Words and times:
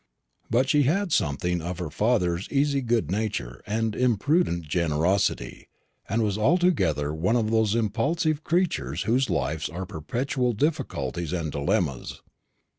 But 0.49 0.67
she 0.67 0.81
had 0.81 1.11
something 1.11 1.61
of 1.61 1.77
her 1.77 1.91
father's 1.91 2.49
easy 2.49 2.81
good 2.81 3.11
nature 3.11 3.61
and 3.67 3.95
imprudent 3.95 4.67
generosity; 4.67 5.67
and 6.09 6.23
was 6.23 6.39
altogether 6.39 7.13
one 7.13 7.35
of 7.35 7.51
those 7.51 7.75
impulsive 7.75 8.43
creatures 8.43 9.03
whose 9.03 9.29
lives 9.29 9.69
are 9.69 9.85
perpetual 9.85 10.53
difficulties 10.53 11.33
and 11.33 11.51
dilemmas. 11.51 12.19